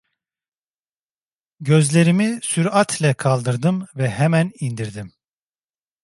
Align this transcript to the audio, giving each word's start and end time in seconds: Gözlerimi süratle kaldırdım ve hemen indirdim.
Gözlerimi 1.59 2.39
süratle 2.43 3.13
kaldırdım 3.13 3.87
ve 3.95 4.09
hemen 4.09 4.51
indirdim. 4.59 5.13